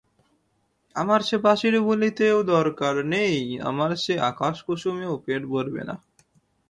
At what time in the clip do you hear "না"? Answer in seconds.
5.89-5.95